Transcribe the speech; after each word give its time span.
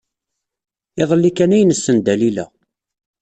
Iḍelli 1.01 1.31
kan 1.31 1.55
ay 1.55 1.63
nessen 1.65 1.97
Dalila. 1.99 2.45